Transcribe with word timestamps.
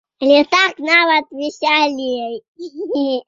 Але 0.25 0.37
так 0.53 0.79
нават 0.87 1.29
весялей. 1.41 2.33